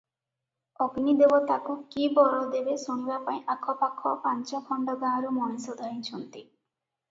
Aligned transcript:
ଅଗ୍ନିଦେବ 0.85 1.37
ତାକୁ 1.51 1.75
କି 1.95 2.07
ବର 2.15 2.39
ଦେବେ 2.55 2.79
ଶୁଣିବାପାଇଁ 2.85 3.39
ଆଖ 3.57 3.77
ପାଖ 3.83 4.15
ପାଞ୍ଚ 4.25 4.65
ଖଣ୍ଡ 4.73 4.99
ଗାଁରୁ 5.07 5.33
ମଣିଷ 5.39 5.79
ଧାଇଁଛନ୍ତି। 5.85 6.45